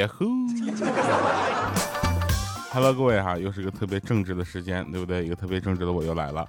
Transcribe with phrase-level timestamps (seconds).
[0.00, 0.24] 耶呼
[2.72, 5.26] ！Hello，各位哈，又是一个特别正直的时间，对不对？
[5.26, 6.48] 一个特别正直的我又来了。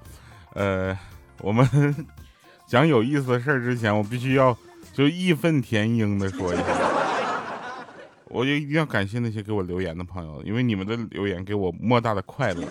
[0.53, 0.97] 呃，
[1.39, 1.67] 我们
[2.65, 4.57] 讲有意思的事儿之前，我必须要
[4.93, 6.63] 就义愤填膺的说一下，
[8.29, 12.65] 我就一定要感谢那些给我留言的朋友，因为你们的留言给我莫大的快乐。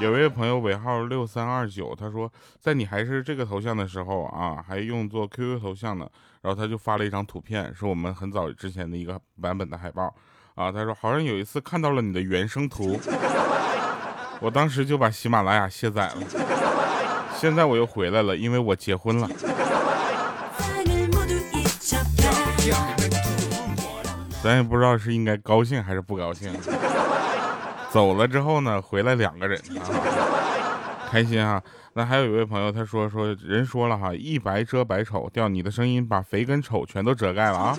[0.00, 2.30] 有位朋友尾号六三二九，他说
[2.60, 6.06] 在你还是这个头像的时候啊，还用作 QQ 头像呢。
[6.42, 10.14] 然后他就发了一张图片，是我们很早之前的一个版本的海报
[10.56, 10.70] 啊。
[10.70, 13.00] 他说好像有一次看到了你的原生图，
[14.40, 16.16] 我当时就把喜马拉雅卸载了。
[17.36, 19.28] 现在我又回来了，因为我结婚了。
[24.42, 26.52] 咱也不知道是应该高兴还是不高兴。
[27.94, 29.86] 走了之后呢，回来两个人啊，
[31.08, 31.62] 开心啊！
[31.92, 37.76] 那还有一位朋友，他说说人说了哈，一白遮百丑，掉你的声音把肥跟丑全都遮盖了啊！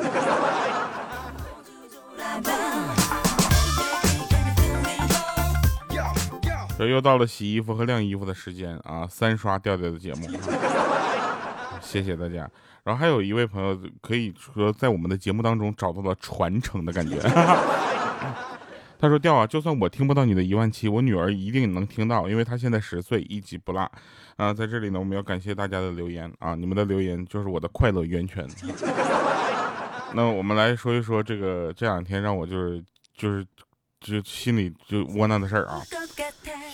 [6.78, 10.30] 这又到了洗衣服和晾衣服的时间啊，三刷调调的节目，
[11.82, 12.50] 谢谢大家。
[12.86, 17.18] 然后还有一位朋友可以说在我们的节目当中找到了传承的感觉。
[18.98, 23.92] 他说：“调啊，就算我听不到你的一万七，我女儿一定能听到，因为她现在十岁，一集不落。
[24.38, 28.48] 啊，在这里呢，我们要感谢大家的留言啊，你们的留言就是我的快乐源泉。
[30.14, 32.84] 那我们来说一说这个这两天让我就是
[33.18, 33.46] 就是
[34.06, 35.82] 就心里就窝囊的事儿啊。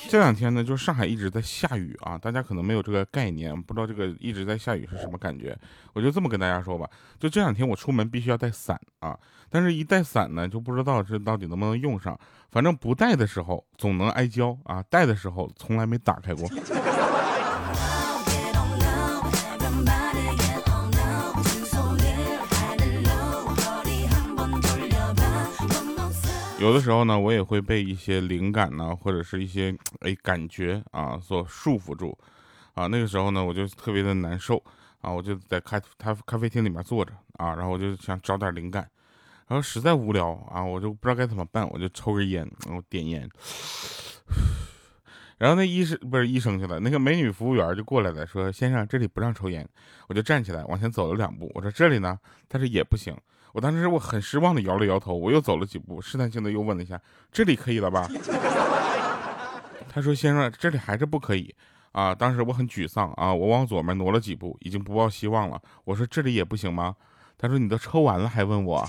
[0.09, 5.57] 这两天呢，就是上海一直在下雨啊，大家可能没有这个概念，不知道这个一直在下雨是什么感觉。
[5.93, 9.17] 我就这么跟大家说吧，就这两天我出门必须要带伞啊。”
[9.53, 12.17] 但是，一带伞呢，就不知道这到底能不能用上。
[12.51, 16.47] 反正不带的时候总能挨浇啊，带的时候从来没打开过。
[26.61, 32.15] 有的时候呢，我也会被一些灵感呢，或者是一些哎感觉啊所束缚住
[32.75, 32.85] 啊。
[32.85, 34.63] 那个时候呢，我就特别的难受
[35.01, 38.87] 啊，我就在咖咖咖啡厅里面坐着啊，然后我就想找点灵感。
[39.47, 43.27] 然后实在无聊啊，我就不知道该怎么办，我就抽根烟，然后点烟。
[45.39, 49.67] 然后那医生不是医生去了，那个美女服务员就过来了，说：“先生，这里不让抽烟。”
[50.07, 53.17] 我就站起来往前走了两步，我说：“这里呢？”他说：“也不行。”
[53.53, 56.99] 我当时我很失望的摇了摇头，我又走了几步，试探性的又问了一下
[57.31, 58.07] ：“这里可以了吧？”
[59.89, 61.53] 他说：“先生，这里还是不可以。”
[61.91, 65.61] 啊，当时我很沮丧啊，我往左面挪了几步，已经不抱希望了。
[65.83, 66.95] 我说：“这里也不行吗？”
[67.37, 68.87] 他说：“你都抽完了还问我？”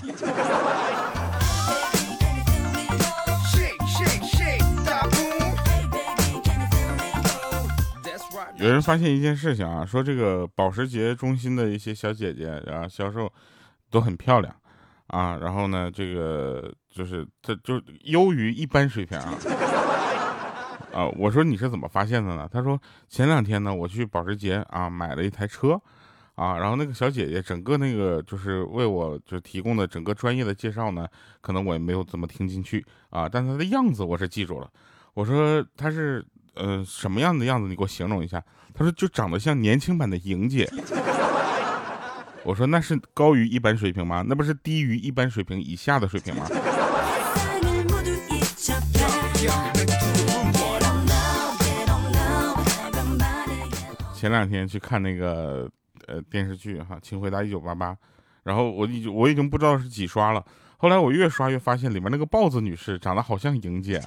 [8.55, 13.29] 有人发现一件事情啊，说这个保时捷中心的一些小姐姐啊，销售
[13.93, 14.53] 都很漂亮
[15.07, 19.35] 啊，然后呢，这个就是这就优于一般水平啊。
[20.91, 22.49] 啊，我说你是怎么发现的呢？
[22.51, 25.79] 他说前两天呢，我去保时捷啊买了一台车。
[26.35, 31.07] 啊，然后那个小姐姐整个那个就是为我就提供的整个专业的介绍呢，
[31.41, 34.67] 可能我也没有怎么听进去啊，但她的样子我是记住了。
[35.13, 36.25] 我说她是
[36.55, 37.67] 呃什么样的样子？
[37.67, 38.43] 你给我形容一下。
[38.73, 40.67] 她说就长得像年轻版的莹姐。
[42.43, 44.23] 我说那是高于一般水平吗？
[44.27, 46.47] 那不是低于一般水平以下的水平吗？
[54.15, 55.69] 前两天去看那个。
[56.05, 57.95] 呃，电视剧哈，请回答一九八八，
[58.43, 64.01] 然后我已我已经不知道是几刷了，后来我越刷越发现里面那个豹子女士长得好像莹姐。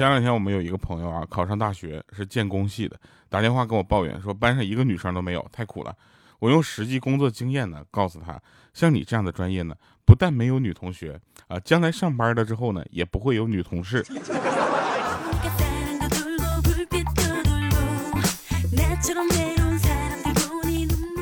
[0.00, 5.94] 前两天我们有一个朋友啊，考上大学是建工系的，打电话跟我抱怨说班上一个女生都没有，太苦了。
[6.38, 8.40] 我用实际工作经验呢，告诉他，
[8.72, 9.74] 像你这样的专业呢，
[10.06, 14.02] 不但没有女同学啊，将来上班了之后呢，也不会有女同事。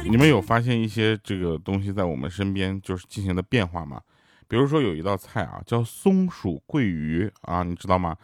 [0.05, 4.01] 你们有发现一些这个东西在我们身边就是进行的变化吗？
[4.47, 8.17] 比如说有一道菜啊，叫松鼠桂鱼啊，你知道吗？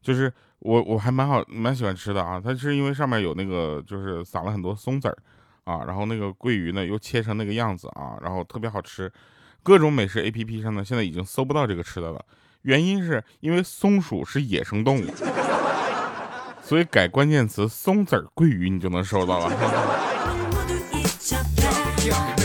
[0.00, 5.16] 就是我我还蛮好蛮喜欢吃的啊，它是因为上面有那个就是撒了很多松子儿
[5.64, 9.12] 啊，然后那个桂鱼呢又切成那个样子啊，然后特别好吃。
[9.62, 12.24] 各种美食 A P P 上呢现在已经搜不到这个吃的了，
[12.62, 15.10] 原因是因为松鼠是野生动物，
[16.62, 19.52] 所以改关键词松子儿桂鱼你就能搜到了。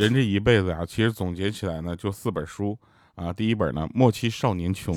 [0.00, 2.78] 人这一辈子呀，其实总结起来呢，就四本书
[3.16, 3.30] 啊。
[3.30, 4.94] 第一本呢，莫欺少年穷；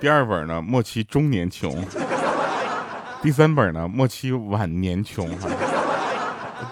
[0.00, 1.70] 第二本呢，莫欺中年穷；
[3.20, 5.28] 第三本呢，莫欺晚年穷；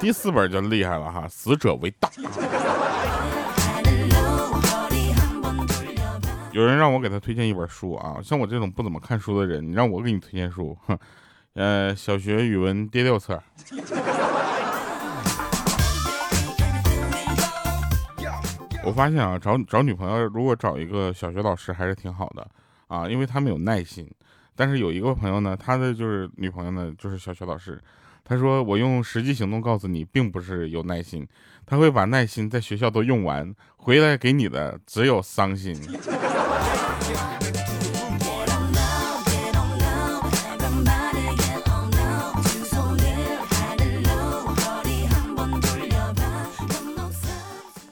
[0.00, 2.08] 第四本就厉害了哈，死者为大。
[6.53, 10.99] 有人让我给他推荐一本书啊，像我这种不怎么看书的人，你让我给你推荐书，哼，
[11.53, 13.38] 呃，小学语文第六册。
[18.87, 22.49] 我发现啊，找找女朋友，如果找一个小学老师还是挺好的
[22.87, 24.09] 啊，因为他们有耐心。
[24.55, 27.83] 但是有一个朋友呢，他的就是女朋友呢，就是小学老师。
[28.23, 31.27] 他说：“我用实际行动告诉你，并不是有耐心，
[31.65, 35.75] 他会把耐心在学校都用完，回来给你的只有伤心。”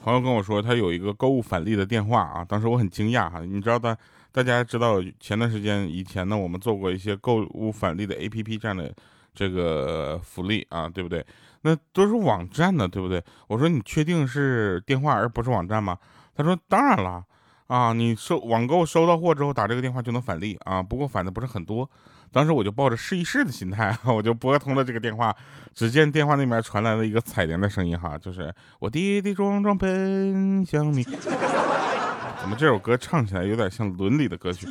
[0.05, 3.39] 朋友跟我说，他有一个购物返利的电话啊，当时我很惊讶哈。
[3.39, 3.97] 你知道大
[4.31, 8.93] 大家知道前段时间以前呢，我们做过一些购物返利的 A P P 这样的
[9.33, 11.25] 这个福利啊，对不对？
[11.63, 13.19] 那都是网站的，对不对？
[13.47, 15.97] 我说你确定是电话而不是网站吗？
[16.35, 17.23] 他说当然了
[17.65, 21.89] 啊，你收网购收到货之后打这个电话就能返利啊，不过返的不是很多。
[22.35, 25.33] 当时我就抱着试一试的心态， 我就拨通了这个电话。
[25.73, 31.01] 只见电话那边传来了一个彩铃的声音，哈，就是我跌跌撞撞奔向你。
[32.41, 34.67] 怎么这首歌唱起来有点像伦理的歌曲？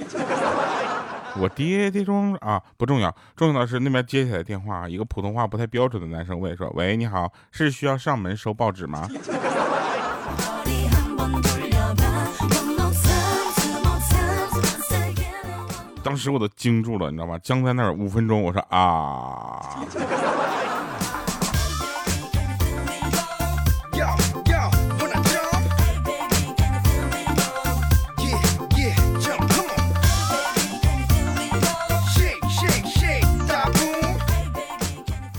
[1.38, 9.08] 我跌跌撞啊，不重要，重要的是那边接起来电话，一个普通话不太标准的男生问说：“喂，你好，是需要上门收报纸吗？”
[16.04, 17.38] 当时我都惊住了，你知道吗？
[17.42, 18.42] 僵在那儿五分钟。
[18.42, 19.82] 我说啊。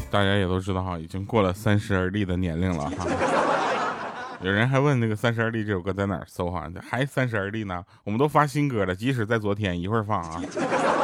[0.09, 3.44] 大家也都知道哈，已经过了三十而立的年龄了哈。
[4.41, 6.69] 有人还问那个《三十而立》这首歌在哪儿搜哈？
[6.81, 7.83] 还三十而立呢？
[8.03, 10.41] 我们都发新歌了，即使在昨天，一会儿放啊。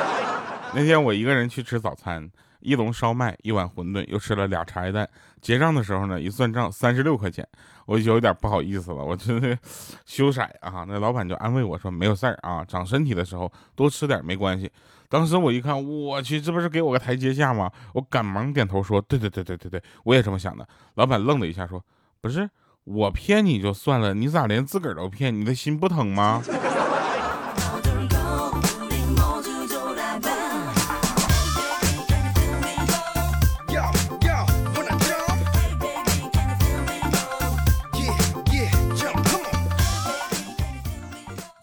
[0.75, 2.29] 那天我一个人去吃早餐，
[2.59, 5.09] 一笼烧麦，一碗馄饨，又吃了俩茶叶蛋。
[5.41, 7.47] 结账的时候呢，一算账三十六块钱，
[7.85, 9.57] 我就有点不好意思了，我真的
[10.05, 10.85] 羞色啊。
[10.87, 14.71] 那老板就安慰我说：“没有事儿啊，长身体的时候多吃点没关系。”
[15.09, 17.71] 当时我一看，我去，这不是给我个台阶下吗？
[17.93, 21.83] 我赶忙点头说：“对对对对对对，我也这么想的。”老板愣了一下说
[22.21, 22.49] ：“不是。”
[22.93, 25.33] 我骗你就算了，你咋连自个儿都骗？
[25.33, 26.43] 你的心不疼吗？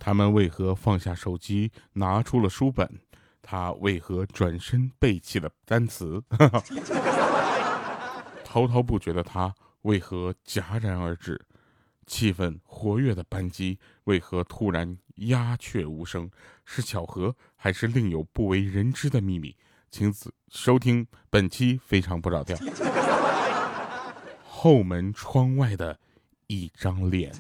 [0.01, 2.89] 他们为何放下手机，拿出了书本？
[3.43, 6.23] 他为何转身背起了单词？
[8.43, 9.53] 滔滔不绝的他。
[9.89, 11.41] 为何戛然而止？
[12.07, 16.31] 气氛活跃的班机为何突然鸦雀无声？
[16.67, 19.57] 是巧合，还是另有不为人知的秘密？
[19.91, 22.55] 请子收听本期《非常不着调》。
[24.45, 25.99] 后门窗外的
[26.49, 27.33] 一张脸。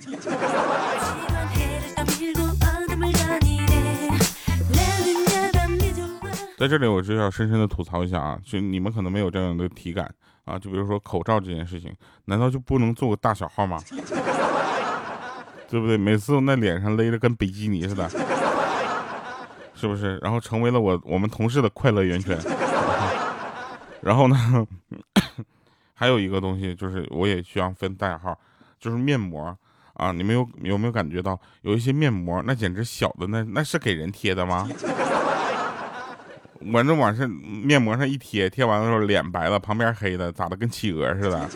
[6.58, 8.38] 在这里，我就要深深的吐槽一下啊！
[8.44, 10.12] 就你们可能没有这样的体感。
[10.44, 13.78] 啊，就比如说口罩这件事情，难道就不能做个大小号吗？
[15.68, 15.96] 对不对？
[15.96, 18.08] 每次那脸上勒的跟比基尼似的，
[19.74, 20.16] 是不是？
[20.22, 22.36] 然后成为了我我们同事的快乐源泉。
[24.00, 24.66] 然后呢，
[25.92, 28.40] 还有一个东西就是我也需要分大小号，
[28.80, 29.54] 就是面膜
[29.92, 30.12] 啊。
[30.12, 34.66] 你们有有没有感觉到有一些面膜那简直小的那那是给人贴的吗？
[36.60, 41.48] 我这往上面膜上一贴，贴完了之后脸白了，旁边黑的，咋的跟企鹅似的？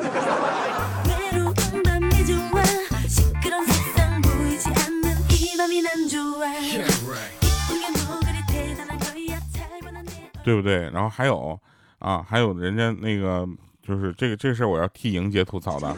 [10.44, 10.90] 对不对？
[10.90, 11.58] 然后还有
[11.98, 13.46] 啊，还有人家那个
[13.80, 15.94] 就是这个这事儿，我要替莹姐吐槽的。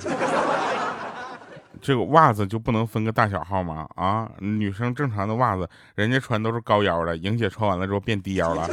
[1.80, 3.86] 这个袜子就不能分个大小号吗？
[3.94, 8.68] 啊，女生正常的袜子，人家穿都是高腰的，莹姐穿完了之后变低腰了。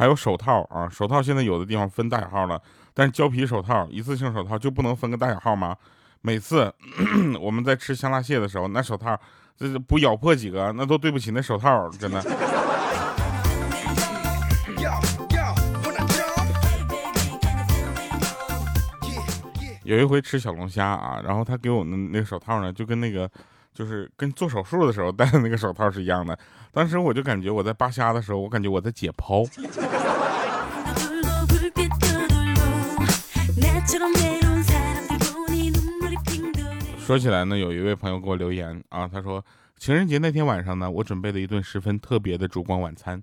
[0.00, 2.58] 还有手套啊，手套现在有的地方分大小号了，
[2.94, 5.76] 但是胶皮手套、一次性手套就不能分个大小号吗？
[6.22, 6.72] 每次
[7.38, 9.14] 我们在吃香辣蟹的时候，那手套
[9.58, 12.24] 这不咬破几个，那都对不起那手套，真的。
[19.84, 23.30] 有一回吃小龙虾啊，然后他给我们那个手套呢，就跟那个
[23.72, 26.38] 就是跟做手术的时候戴的那个手套是一样的。
[26.72, 29.48] 当时我就感觉我在扒虾的时候，我感觉我在解剖。
[36.98, 39.44] 说起来呢，有一位朋友给我留言啊，他说
[39.78, 43.20] 情人节那天晚上呢，我准备了一顿十分特别的烛光晚餐。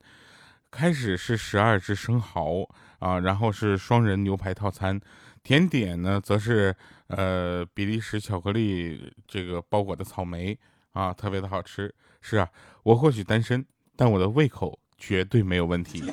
[0.69, 4.99] 开始是十二只生蚝啊，然后是双人牛排套餐，
[5.41, 6.75] 甜点呢则是
[7.07, 10.57] 呃比利时巧克力这个包裹的草莓
[10.91, 11.93] 啊，特别的好吃。
[12.21, 12.49] 是啊，
[12.83, 16.03] 我或许单身，但我的胃口绝对没有问题。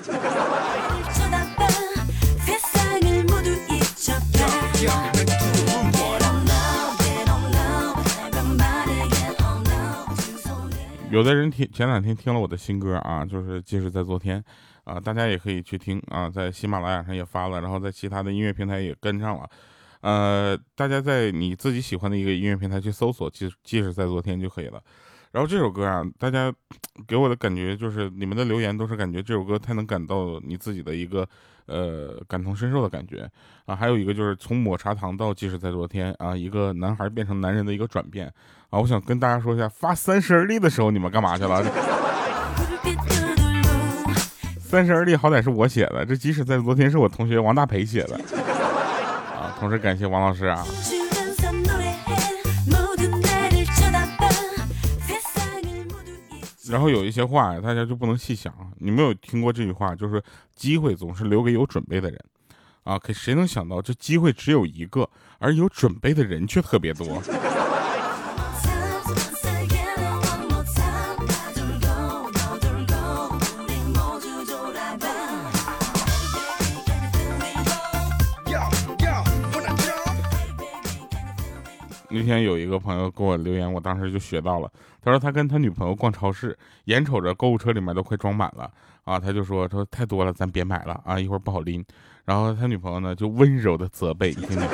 [11.10, 14.42] 有的人听前两天听了我的新歌啊，就是即使在昨天，
[14.82, 19.48] 啊，大家也可以去听啊，在喜马拉雅上也发了，然后在其他的音乐平台也跟上了，
[20.04, 24.78] 呃，大家在你自己喜欢的一个音乐平台去搜索，即即使在昨天就可以了。
[25.32, 26.52] 然后这首歌啊，大家
[27.08, 31.26] 给我的感觉就是你们的留言都是感觉这首歌太能感到你自己的一个
[31.64, 33.26] 呃感同身受的感觉
[33.64, 38.30] 啊，还有一个就是从抹茶糖到即使在昨天啊，一个男孩变成男人的一个转变。
[38.68, 41.64] 啊，我想跟大家说一下，发三十而立的时候你们干嘛去了？
[44.60, 48.20] 三十而立好歹是我写的，这即使在昨天是我同学王大培写的。
[49.58, 50.64] 同时感谢王老师啊。
[56.70, 58.52] 然后有一些话，大家就不能细想。
[58.78, 60.22] 你没有听过这句话，就是
[60.56, 62.18] 机会总是留给有准备的人。
[62.82, 65.08] 啊，可谁能想到这机会只有一个，
[65.38, 67.22] 而有准备的人却特别多。
[82.14, 84.70] 那天有一个朋友给我留言，我当时就学到了。
[85.02, 88.70] 他说他跟他女朋友逛超市，眼瞅着购物车里面都快装满了
[89.02, 91.84] 啊，他就说说太多了，咱别买了啊，一会儿不好拎。
[92.24, 94.68] 然后他女朋友呢就温柔的责备，你听听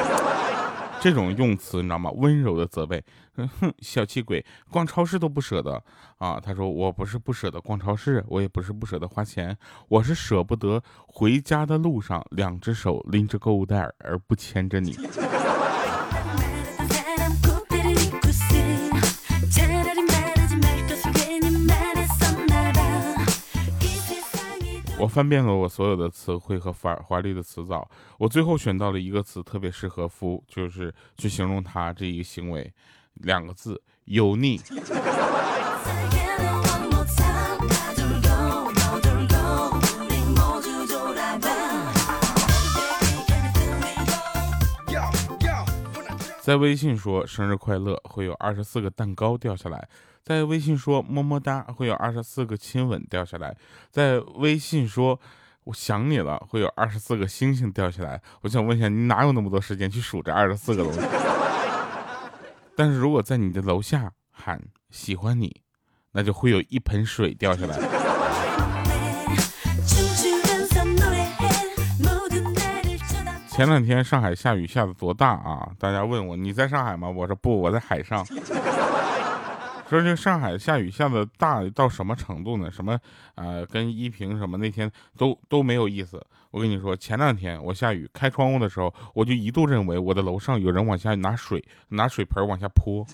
[1.00, 2.10] 这种用词你知道吗？
[2.10, 3.02] 温柔的责备，
[3.34, 5.82] 哼，小气鬼，逛超市都不舍得
[6.18, 6.38] 啊。
[6.38, 9.56] 他说我不是不舍得逛超市，我也不是不舍得花钱，
[9.88, 14.94] 我是舍不得回家的路上两只手拎着购物袋而不牵着你。
[25.00, 27.88] 我翻遍了我所有的词汇和华华丽的词藻，
[28.18, 32.70] 我最后选到了一个词，特别适合夫，就是去形容他这一个行为，
[33.14, 34.60] 两个字：油腻。
[46.42, 49.88] 在微信说生日快乐，会有二十四个蛋糕掉下来。
[50.22, 53.56] 在微信说么么哒会有二十四个亲吻掉下来，
[53.90, 55.18] 在微信说
[55.64, 58.20] 我想你了会有二十四个星星掉下来。
[58.42, 61.00] 我想问一下，你哪有那么多时间去数这二十四个东西？
[62.76, 64.60] 但是如果在你的楼下喊
[64.90, 65.62] 喜欢你，
[66.12, 67.78] 那就会有一盆水掉下来。
[73.48, 75.70] 前两天上海下雨下的多大啊？
[75.78, 77.10] 大家问我你在上海吗？
[77.10, 78.24] 我说不，我在海上。
[79.90, 82.70] 说这上海下雨下的大到什么程度呢？
[82.70, 82.98] 什么
[83.34, 86.24] 呃，跟依萍什么那天都都没有意思。
[86.52, 93.04] 我跟你说，前两天我下雨开窗户的时候，我就一度认为我的楼上有人往下拿水，拿水盆往下泼，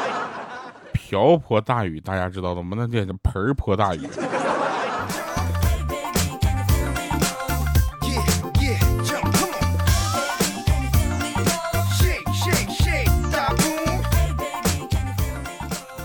[0.92, 2.76] 瓢泼大雨，大家知道的吗？
[2.78, 4.00] 那叫盆泼大雨。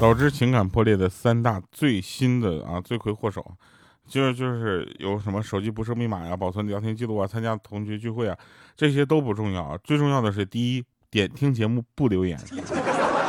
[0.04, 3.42] 导致情感破裂的三大最新的啊罪魁祸首，
[4.06, 8.38] 就是就是有什么手机不设密码呀、保存聊天记录啊、参加同学聚会啊，
[8.76, 12.38] 这些都不重要，最重要的是第一点听节目不留言，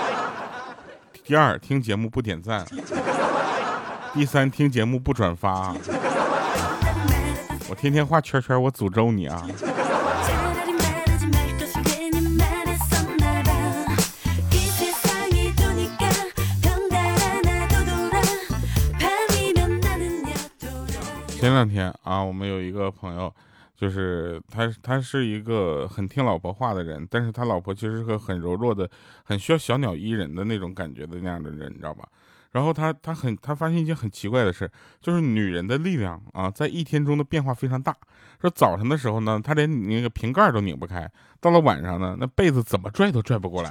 [1.22, 2.66] 第二听节目不点赞，
[4.12, 5.72] 第三听节目不转发，
[7.70, 9.46] 我天天画圈圈，我诅咒你啊！
[21.44, 23.30] 前两天啊，我们有一个朋友，
[23.76, 28.88] 就是他，他是一个很听老婆话的人，但是他老婆其实是个很柔弱的、
[29.24, 32.08] 很需要小鸟依人的那种感觉的那样的人，你知道吧？
[32.52, 34.70] 然后他他很他发现一件很奇怪的事，
[35.02, 37.94] 就是女人的力量啊，在一天中的变化非常大。
[38.40, 41.06] 说早上的时候呢，她连那个瓶盖都拧不开；
[41.42, 43.70] 到了晚上呢，那被子怎么拽都拽不过来。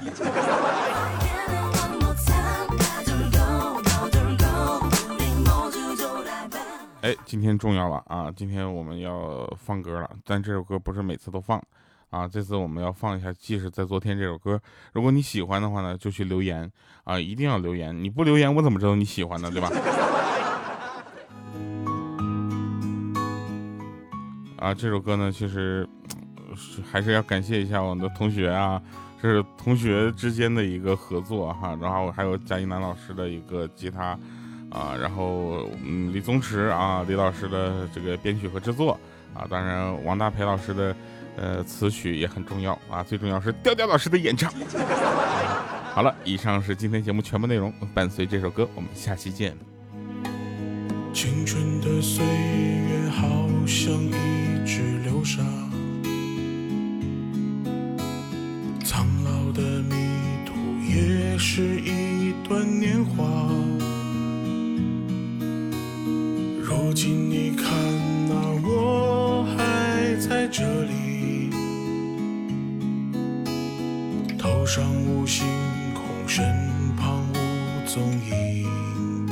[7.04, 8.32] 哎，今天重要了啊！
[8.34, 11.62] 今天我们要放歌了，但这首歌不是每次都放
[12.08, 12.26] 啊。
[12.26, 14.58] 这次我们要放一下《即使在昨天》这首歌。
[14.94, 16.72] 如果你喜欢的话呢，就去留言
[17.04, 17.94] 啊，一定要留言。
[18.02, 19.50] 你不留言，我怎么知道你喜欢呢？
[19.50, 19.70] 对吧？
[24.56, 25.86] 啊，这首歌呢，其实
[26.90, 28.80] 还是要感谢一下我们的同学啊，
[29.20, 31.76] 这是同学之间的一个合作哈。
[31.78, 34.18] 然后还有贾一楠老师的一个吉他。
[34.74, 38.98] 啊，然后嗯，李宗驰啊，李老师的这个编曲和制作
[39.32, 40.96] 啊，当然王大培老师的
[41.36, 44.52] 呃词曲也很重要啊，最重要是调调老师的演唱。
[45.94, 49.56] 好了，以上是今天节目全部内容，伴随这首歌，我们下期见。
[51.12, 53.28] 青春的岁月好
[53.64, 55.40] 像一直流沙，
[58.84, 59.94] 苍老的迷
[60.44, 60.52] 途
[60.82, 63.24] 也是一段年华。
[66.94, 67.66] 如今你看
[68.30, 71.50] 啊，我还在这里，
[74.38, 75.44] 头上无星
[75.92, 76.44] 空，身
[76.96, 79.26] 旁无踪影，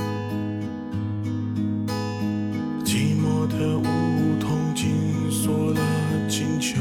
[2.85, 3.85] 寂寞的梧
[4.41, 4.91] 桐紧
[5.31, 5.81] 锁了
[6.29, 6.81] 金秋，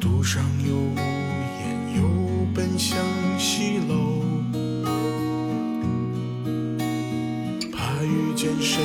[0.00, 0.96] 独上有屋
[1.60, 2.02] 檐，又
[2.54, 2.96] 奔向
[3.38, 4.13] 西楼。
[8.64, 8.82] 谁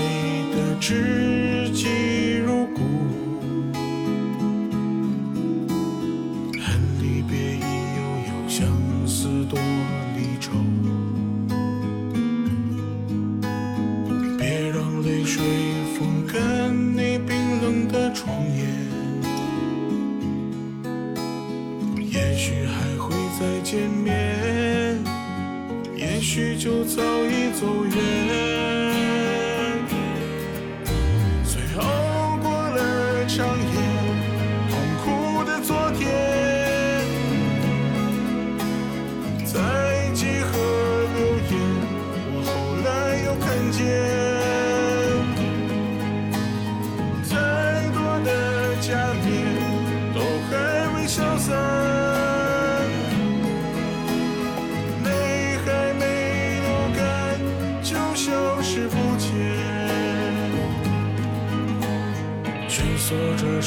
[0.51, 2.81] 的知己如故，
[6.59, 8.68] 恨离别已悠悠，相
[9.07, 9.57] 思多
[10.18, 10.51] 离愁。
[14.37, 15.42] 别让泪水
[15.98, 18.68] 风干你冰冷的窗沿，
[22.05, 25.01] 也许还会再见面，
[25.96, 27.89] 也许就早已走远。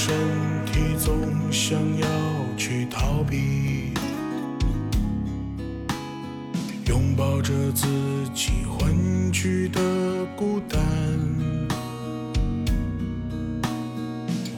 [0.05, 0.13] 身
[0.67, 1.15] 体，总
[1.53, 2.09] 想要
[2.57, 3.95] 去逃避，
[6.87, 7.87] 拥抱着自
[8.35, 8.93] 己欢
[9.31, 9.81] 聚的
[10.37, 10.81] 孤单，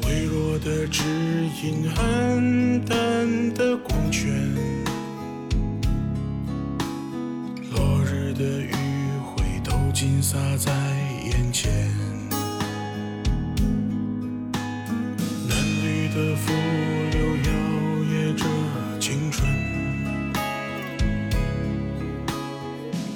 [0.07, 1.03] 微弱的指
[1.63, 4.33] 引，暗淡的光圈，
[7.71, 8.73] 落日的余
[9.21, 10.73] 晖都尽洒在
[11.27, 12.04] 眼前。
[16.15, 16.53] 的浮
[17.11, 17.51] 流摇
[18.05, 18.45] 曳着
[19.01, 19.51] 青春，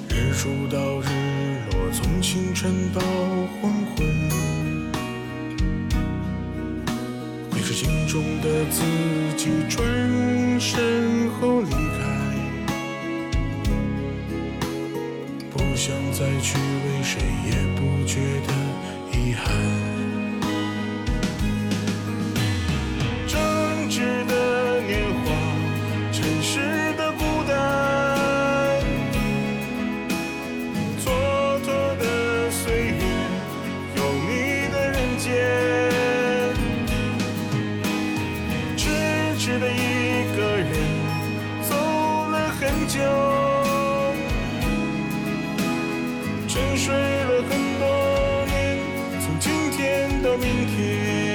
[0.09, 1.07] 日出到日
[1.71, 2.99] 落，从清晨到
[3.61, 4.05] 黄昏，
[7.49, 8.83] 会是心中的自
[9.37, 9.79] 己转
[10.59, 12.03] 身后离开，
[15.51, 16.88] 不想再去问
[42.89, 42.97] 就
[46.47, 47.85] 沉睡了很多
[48.47, 48.79] 年，
[49.21, 49.77] 从今天
[50.23, 51.28] 到明天。